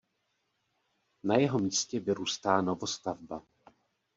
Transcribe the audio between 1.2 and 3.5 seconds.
Na jeho místě vyrůstá novostavba.